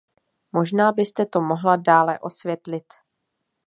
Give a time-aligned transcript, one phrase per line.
[0.51, 2.85] Možná byste to mohla dále osvětlit.